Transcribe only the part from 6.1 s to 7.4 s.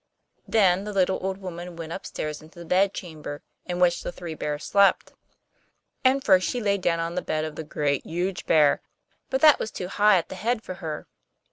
first she lay down upon the